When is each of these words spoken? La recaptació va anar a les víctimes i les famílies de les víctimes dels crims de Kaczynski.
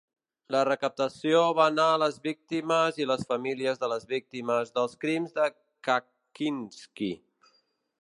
La 0.53 0.61
recaptació 0.69 1.41
va 1.59 1.67
anar 1.71 1.85
a 1.89 1.99
les 2.05 2.17
víctimes 2.23 2.99
i 3.03 3.07
les 3.11 3.23
famílies 3.33 3.83
de 3.85 3.93
les 3.95 4.09
víctimes 4.17 4.75
dels 4.79 4.99
crims 5.05 5.39
de 5.41 5.49
Kaczynski. 5.91 7.17